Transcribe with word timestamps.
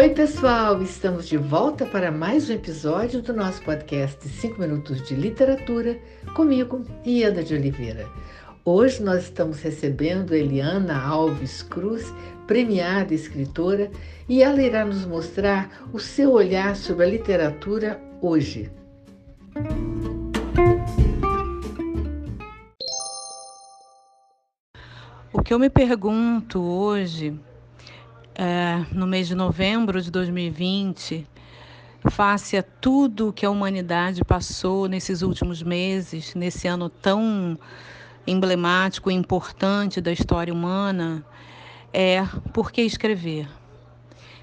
Oi, 0.00 0.08
pessoal! 0.08 0.82
Estamos 0.82 1.28
de 1.28 1.36
volta 1.36 1.84
para 1.84 2.10
mais 2.10 2.48
um 2.48 2.54
episódio 2.54 3.20
do 3.20 3.34
nosso 3.34 3.62
podcast 3.62 4.26
5 4.26 4.58
Minutos 4.58 5.06
de 5.06 5.14
Literatura, 5.14 6.00
comigo, 6.34 6.86
Ieda 7.06 7.44
de 7.44 7.52
Oliveira. 7.52 8.08
Hoje 8.64 9.02
nós 9.02 9.24
estamos 9.24 9.60
recebendo 9.60 10.34
Eliana 10.34 10.98
Alves 10.98 11.62
Cruz, 11.62 12.14
premiada 12.46 13.12
escritora, 13.12 13.90
e 14.26 14.42
ela 14.42 14.62
irá 14.62 14.86
nos 14.86 15.04
mostrar 15.04 15.70
o 15.92 15.98
seu 15.98 16.32
olhar 16.32 16.74
sobre 16.76 17.04
a 17.04 17.08
literatura 17.10 18.00
hoje. 18.22 18.72
O 25.30 25.42
que 25.42 25.52
eu 25.52 25.58
me 25.58 25.68
pergunto 25.68 26.58
hoje 26.58 27.38
é, 28.34 28.84
no 28.92 29.06
mês 29.06 29.28
de 29.28 29.34
novembro 29.34 30.00
de 30.00 30.10
2020, 30.10 31.26
face 32.10 32.56
a 32.56 32.62
tudo 32.62 33.32
que 33.32 33.44
a 33.44 33.50
humanidade 33.50 34.24
passou 34.24 34.88
nesses 34.88 35.22
últimos 35.22 35.62
meses, 35.62 36.34
nesse 36.34 36.66
ano 36.66 36.88
tão 36.88 37.58
emblemático 38.26 39.10
e 39.10 39.14
importante 39.14 40.00
da 40.00 40.12
história 40.12 40.52
humana, 40.52 41.24
é 41.92 42.24
por 42.52 42.70
que 42.70 42.82
escrever? 42.82 43.48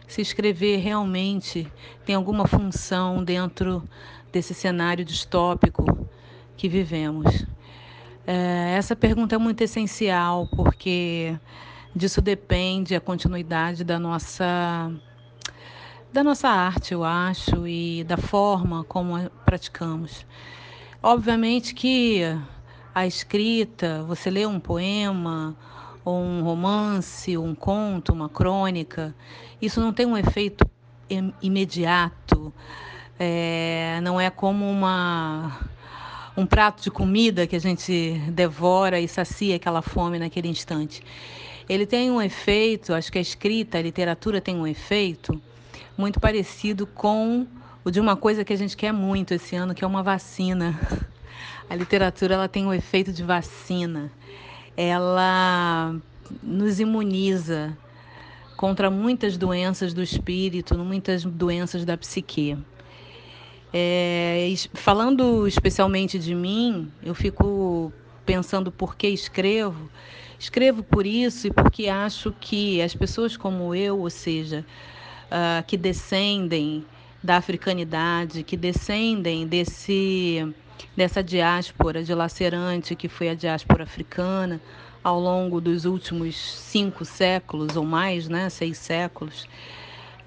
Se 0.07 0.21
escrever 0.21 0.77
realmente 0.77 1.71
tem 2.05 2.15
alguma 2.15 2.47
função 2.47 3.23
dentro 3.23 3.83
desse 4.31 4.53
cenário 4.53 5.03
distópico 5.03 6.07
que 6.55 6.69
vivemos? 6.69 7.45
É, 8.25 8.75
essa 8.77 8.95
pergunta 8.95 9.35
é 9.35 9.37
muito 9.37 9.61
essencial, 9.61 10.47
porque 10.47 11.37
disso 11.97 12.21
depende 12.21 12.95
a 12.95 13.01
continuidade 13.01 13.83
da 13.83 13.99
nossa 13.99 14.91
da 16.13 16.23
nossa 16.23 16.47
arte, 16.47 16.93
eu 16.93 17.03
acho, 17.03 17.67
e 17.67 18.03
da 18.05 18.17
forma 18.17 18.83
como 18.85 19.29
praticamos. 19.45 20.25
Obviamente 21.03 21.73
que 21.75 22.21
a 22.95 23.05
escrita, 23.05 24.03
você 24.03 24.29
lê 24.29 24.45
um 24.45 24.59
poema, 24.59 25.55
ou 26.03 26.19
um 26.23 26.41
romance, 26.41 27.37
um 27.37 27.53
conto, 27.53 28.13
uma 28.13 28.29
crônica, 28.29 29.13
isso 29.61 29.81
não 29.81 29.91
tem 29.91 30.05
um 30.05 30.17
efeito 30.17 30.65
imediato, 31.41 32.53
é, 33.19 33.99
não 34.01 34.19
é 34.19 34.29
como 34.29 34.69
uma 34.69 35.59
um 36.37 36.45
prato 36.45 36.83
de 36.83 36.91
comida 36.91 37.45
que 37.45 37.55
a 37.55 37.59
gente 37.59 38.21
devora 38.31 38.99
e 38.99 39.07
sacia 39.07 39.57
aquela 39.57 39.81
fome 39.81 40.19
naquele 40.19 40.47
instante 40.47 41.03
ele 41.69 41.85
tem 41.85 42.09
um 42.09 42.21
efeito, 42.21 42.93
acho 42.93 43.11
que 43.11 43.17
a 43.17 43.21
escrita, 43.21 43.77
a 43.77 43.81
literatura 43.81 44.39
tem 44.39 44.55
um 44.55 44.65
efeito 44.65 45.39
muito 45.97 46.19
parecido 46.19 46.87
com 46.87 47.45
o 47.83 47.91
de 47.91 47.99
uma 47.99 48.15
coisa 48.15 48.45
que 48.45 48.53
a 48.53 48.55
gente 48.55 48.77
quer 48.77 48.93
muito 48.93 49.33
esse 49.33 49.55
ano, 49.55 49.75
que 49.75 49.83
é 49.83 49.87
uma 49.87 50.01
vacina. 50.01 50.79
A 51.69 51.75
literatura 51.75 52.35
ela 52.35 52.47
tem 52.47 52.65
um 52.65 52.73
efeito 52.73 53.11
de 53.11 53.21
vacina. 53.21 54.09
Ela 54.77 55.93
nos 56.41 56.79
imuniza 56.79 57.77
contra 58.55 58.89
muitas 58.89 59.35
doenças 59.35 59.93
do 59.93 60.01
espírito, 60.01 60.77
muitas 60.77 61.25
doenças 61.25 61.83
da 61.83 61.97
psique. 61.97 62.57
É, 63.73 64.53
falando 64.73 65.47
especialmente 65.47 66.17
de 66.17 66.33
mim, 66.33 66.91
eu 67.03 67.13
fico 67.13 67.91
pensando 68.25 68.71
por 68.71 68.95
que 68.95 69.07
escrevo. 69.07 69.89
Escrevo 70.39 70.83
por 70.83 71.05
isso 71.05 71.47
e 71.47 71.51
porque 71.51 71.87
acho 71.87 72.33
que 72.39 72.81
as 72.81 72.93
pessoas 72.93 73.35
como 73.35 73.73
eu, 73.73 73.99
ou 73.99 74.09
seja, 74.09 74.65
uh, 75.27 75.65
que 75.65 75.75
descendem 75.75 76.85
da 77.23 77.37
africanidade, 77.37 78.43
que 78.43 78.55
descendem 78.55 79.47
desse 79.47 80.53
dessa 80.95 81.23
diáspora 81.23 82.03
dilacerante 82.03 82.95
que 82.95 83.09
foi 83.09 83.29
a 83.29 83.33
diáspora 83.33 83.83
africana 83.83 84.61
ao 85.03 85.19
longo 85.19 85.59
dos 85.59 85.85
últimos 85.85 86.35
cinco 86.35 87.03
séculos 87.05 87.75
ou 87.75 87.85
mais, 87.85 88.27
né, 88.27 88.49
seis 88.49 88.77
séculos. 88.77 89.47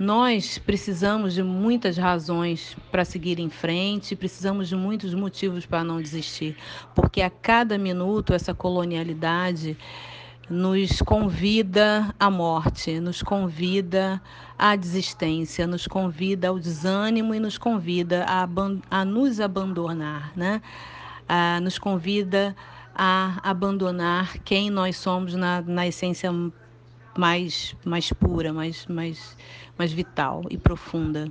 Nós 0.00 0.56
precisamos 0.56 1.34
de 1.34 1.42
muitas 1.42 1.98
razões 1.98 2.74
para 2.90 3.04
seguir 3.04 3.38
em 3.38 3.50
frente, 3.50 4.16
precisamos 4.16 4.70
de 4.70 4.74
muitos 4.74 5.12
motivos 5.12 5.66
para 5.66 5.84
não 5.84 6.00
desistir, 6.00 6.56
porque 6.94 7.20
a 7.20 7.28
cada 7.28 7.76
minuto 7.76 8.32
essa 8.32 8.54
colonialidade 8.54 9.76
nos 10.48 11.02
convida 11.02 12.14
à 12.18 12.30
morte, 12.30 12.98
nos 12.98 13.22
convida 13.22 14.22
à 14.58 14.74
desistência, 14.74 15.66
nos 15.66 15.86
convida 15.86 16.48
ao 16.48 16.58
desânimo 16.58 17.34
e 17.34 17.38
nos 17.38 17.58
convida 17.58 18.24
a, 18.26 18.48
a 18.90 19.04
nos 19.04 19.38
abandonar, 19.38 20.32
né? 20.34 20.62
A, 21.28 21.60
nos 21.60 21.78
convida 21.78 22.56
a 22.94 23.38
abandonar 23.42 24.38
quem 24.38 24.70
nós 24.70 24.96
somos 24.96 25.34
na, 25.34 25.60
na 25.60 25.86
essência 25.86 26.32
mais, 27.16 27.74
mais 27.84 28.12
pura, 28.12 28.52
mais, 28.52 28.86
mais, 28.86 29.36
mais 29.78 29.92
vital 29.92 30.42
e 30.50 30.56
profunda. 30.56 31.30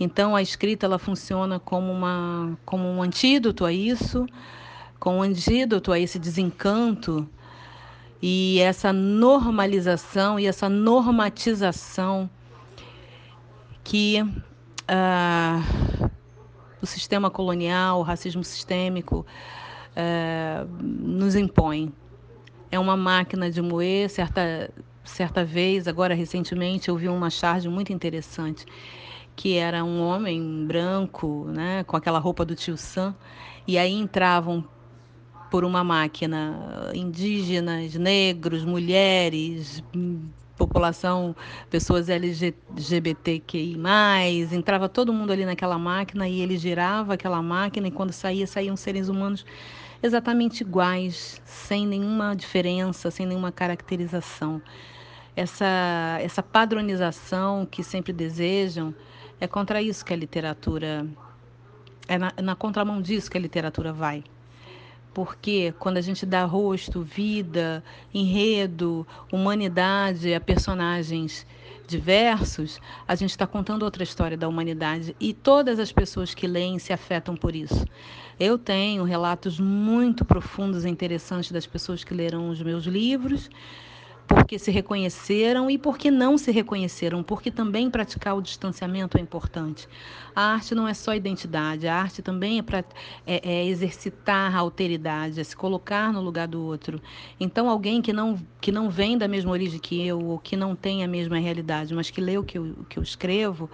Então 0.00 0.36
a 0.36 0.42
escrita 0.42 0.86
ela 0.86 0.98
funciona 0.98 1.58
como, 1.58 1.92
uma, 1.92 2.56
como 2.64 2.88
um 2.88 3.02
antídoto 3.02 3.64
a 3.64 3.72
isso, 3.72 4.26
como 4.98 5.18
um 5.18 5.22
antídoto 5.22 5.92
a 5.92 5.98
esse 5.98 6.18
desencanto 6.18 7.28
e 8.22 8.58
essa 8.60 8.92
normalização 8.92 10.38
e 10.38 10.46
essa 10.46 10.68
normatização 10.68 12.28
que 13.84 14.22
uh, 14.22 16.10
o 16.80 16.86
sistema 16.86 17.30
colonial, 17.30 18.00
o 18.00 18.02
racismo 18.02 18.44
sistêmico 18.44 19.26
uh, 19.96 20.68
nos 20.82 21.34
impõe. 21.34 21.92
É 22.70 22.78
uma 22.78 22.96
máquina 22.96 23.50
de 23.50 23.62
moer, 23.62 24.10
certa 24.10 24.70
certa 25.08 25.44
vez, 25.44 25.88
agora 25.88 26.14
recentemente, 26.14 26.88
eu 26.88 26.96
vi 26.96 27.08
uma 27.08 27.30
charge 27.30 27.68
muito 27.68 27.92
interessante, 27.92 28.64
que 29.34 29.56
era 29.56 29.84
um 29.84 30.00
homem 30.00 30.66
branco, 30.66 31.46
né, 31.48 31.84
com 31.84 31.96
aquela 31.96 32.18
roupa 32.18 32.44
do 32.44 32.54
tio 32.54 32.76
Sam, 32.76 33.14
e 33.66 33.78
aí 33.78 33.92
entravam 33.92 34.64
por 35.50 35.64
uma 35.64 35.82
máquina 35.82 36.90
indígenas, 36.94 37.94
negros, 37.94 38.64
mulheres, 38.64 39.82
população, 40.56 41.34
pessoas 41.70 42.08
LGBTQI+, 42.08 43.76
entrava 44.52 44.88
todo 44.88 45.12
mundo 45.12 45.32
ali 45.32 45.46
naquela 45.46 45.78
máquina 45.78 46.28
e 46.28 46.40
ele 46.40 46.58
girava 46.58 47.14
aquela 47.14 47.40
máquina 47.40 47.88
e 47.88 47.90
quando 47.90 48.12
saía, 48.12 48.46
saíam 48.46 48.76
seres 48.76 49.08
humanos 49.08 49.46
exatamente 50.02 50.60
iguais, 50.60 51.40
sem 51.44 51.86
nenhuma 51.86 52.34
diferença, 52.34 53.10
sem 53.10 53.24
nenhuma 53.26 53.50
caracterização 53.50 54.60
essa, 55.38 56.18
essa 56.20 56.42
padronização 56.42 57.64
que 57.64 57.84
sempre 57.84 58.12
desejam, 58.12 58.92
é 59.40 59.46
contra 59.46 59.80
isso 59.80 60.04
que 60.04 60.12
a 60.12 60.16
literatura, 60.16 61.06
é 62.08 62.18
na, 62.18 62.32
na 62.42 62.56
contramão 62.56 63.00
disso 63.00 63.30
que 63.30 63.38
a 63.38 63.40
literatura 63.40 63.92
vai. 63.92 64.24
Porque 65.14 65.72
quando 65.78 65.96
a 65.96 66.00
gente 66.00 66.26
dá 66.26 66.44
rosto, 66.44 67.02
vida, 67.02 67.84
enredo, 68.12 69.06
humanidade 69.32 70.34
a 70.34 70.40
personagens 70.40 71.46
diversos, 71.86 72.80
a 73.06 73.14
gente 73.14 73.30
está 73.30 73.46
contando 73.46 73.84
outra 73.84 74.02
história 74.02 74.36
da 74.36 74.48
humanidade 74.48 75.14
e 75.20 75.32
todas 75.32 75.78
as 75.78 75.92
pessoas 75.92 76.34
que 76.34 76.48
leem 76.48 76.80
se 76.80 76.92
afetam 76.92 77.36
por 77.36 77.54
isso. 77.54 77.86
Eu 78.40 78.58
tenho 78.58 79.04
relatos 79.04 79.60
muito 79.60 80.24
profundos 80.24 80.84
e 80.84 80.88
interessantes 80.88 81.52
das 81.52 81.66
pessoas 81.66 82.02
que 82.02 82.12
leram 82.12 82.50
os 82.50 82.60
meus 82.60 82.86
livros 82.86 83.48
porque 84.28 84.58
se 84.58 84.70
reconheceram 84.70 85.70
e 85.70 85.78
porque 85.78 86.10
não 86.10 86.36
se 86.36 86.52
reconheceram, 86.52 87.22
porque 87.22 87.50
também 87.50 87.90
praticar 87.90 88.36
o 88.36 88.42
distanciamento 88.42 89.16
é 89.16 89.20
importante. 89.20 89.88
A 90.36 90.52
arte 90.52 90.74
não 90.74 90.86
é 90.86 90.92
só 90.92 91.14
identidade, 91.14 91.88
a 91.88 91.96
arte 91.96 92.20
também 92.20 92.58
é, 92.58 92.62
pra, 92.62 92.84
é, 93.26 93.40
é 93.42 93.66
exercitar 93.66 94.54
a 94.54 94.58
alteridade, 94.58 95.40
é 95.40 95.44
se 95.44 95.56
colocar 95.56 96.12
no 96.12 96.20
lugar 96.20 96.46
do 96.46 96.62
outro. 96.62 97.00
Então, 97.40 97.70
alguém 97.70 98.02
que 98.02 98.12
não, 98.12 98.38
que 98.60 98.70
não 98.70 98.90
vem 98.90 99.16
da 99.16 99.26
mesma 99.26 99.50
origem 99.50 99.80
que 99.80 100.06
eu, 100.06 100.22
ou 100.22 100.38
que 100.38 100.56
não 100.56 100.76
tem 100.76 101.02
a 101.02 101.08
mesma 101.08 101.38
realidade, 101.38 101.94
mas 101.94 102.10
que 102.10 102.20
lê 102.20 102.36
o 102.36 102.44
que 102.44 102.58
eu, 102.58 102.64
o 102.64 102.84
que 102.84 102.98
eu 102.98 103.02
escrevo, 103.02 103.70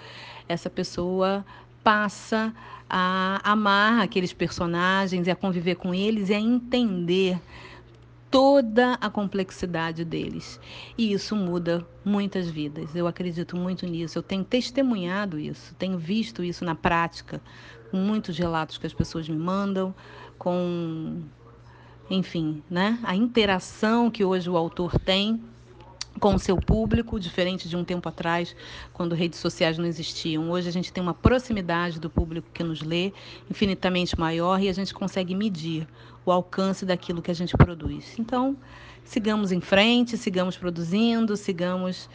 essa 0.49 0.71
pessoa 0.71 1.45
passa 1.83 2.55
a 2.89 3.41
amar 3.43 4.03
aqueles 4.03 4.33
personagens 4.33 5.27
a 5.27 5.35
conviver 5.35 5.75
com 5.75 5.93
eles 5.93 6.29
e 6.29 6.35
a 6.35 6.39
entender 6.39 7.41
toda 8.35 8.95
a 8.95 9.09
complexidade 9.09 10.05
deles. 10.05 10.59
E 10.99 11.13
isso 11.13 11.37
muda 11.37 11.87
muitas 12.05 12.51
vidas. 12.51 12.93
Eu 12.97 13.07
acredito 13.07 13.57
muito 13.57 13.87
nisso. 13.87 14.19
Eu 14.19 14.25
tenho 14.25 14.43
testemunhado 14.43 15.39
isso, 15.39 15.73
tenho 15.77 15.97
visto 15.97 16.43
isso 16.43 16.65
na 16.65 16.75
prática, 16.75 17.41
com 17.93 17.97
muitos 17.97 18.37
relatos 18.37 18.77
que 18.77 18.89
as 18.89 18.93
pessoas 18.93 19.29
me 19.29 19.39
mandam, 19.39 19.95
com 20.37 21.23
enfim, 22.11 22.61
né? 22.69 22.99
A 23.05 23.15
interação 23.15 24.11
que 24.11 24.25
hoje 24.25 24.51
o 24.51 24.57
autor 24.57 24.99
tem 24.99 25.41
com 26.21 26.35
o 26.35 26.39
seu 26.39 26.57
público, 26.57 27.19
diferente 27.19 27.69
de 27.69 27.77
um 27.77 27.85
tempo 27.85 28.09
atrás, 28.09 28.55
quando 28.93 29.15
redes 29.15 29.39
sociais 29.39 29.79
não 29.79 29.85
existiam. 29.85 30.51
Hoje 30.51 30.69
a 30.69 30.73
gente 30.73 30.93
tem 30.93 31.03
uma 31.03 31.15
proximidade 31.15 31.99
do 31.99 32.09
público 32.09 32.49
que 32.53 32.63
nos 32.63 32.83
lê 32.83 33.13
infinitamente 33.51 34.19
maior 34.19 34.61
e 34.61 34.69
a 34.69 34.73
gente 34.73 34.95
consegue 34.95 35.35
medir 35.35 35.87
o 36.25 36.31
alcance 36.31 36.87
daquilo 36.87 37.21
que 37.21 37.31
a 37.31 37.35
gente 37.35 37.57
produz. 37.57 38.19
Então, 38.19 38.57
sigamos 39.05 39.53
em 39.53 39.61
frente, 39.61 40.17
sigamos 40.17 40.57
produzindo, 40.57 41.37
sigamos 41.37 42.09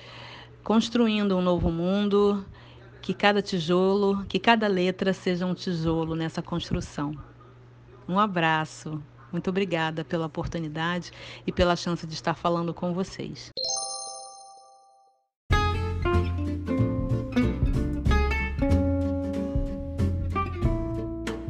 construindo 0.64 1.38
um 1.38 1.42
novo 1.42 1.72
mundo, 1.72 2.46
que 3.02 3.14
cada 3.14 3.42
tijolo, 3.42 4.26
que 4.26 4.40
cada 4.40 4.68
letra 4.68 5.14
seja 5.14 5.46
um 5.46 5.54
tijolo 5.54 6.16
nessa 6.16 6.42
construção. 6.42 7.14
Um 8.08 8.20
abraço. 8.20 9.02
Muito 9.32 9.50
obrigada 9.50 10.04
pela 10.04 10.26
oportunidade 10.26 11.12
e 11.46 11.52
pela 11.52 11.76
chance 11.76 12.08
de 12.08 12.14
estar 12.14 12.34
falando 12.34 12.74
com 12.74 12.94
vocês. 12.94 13.52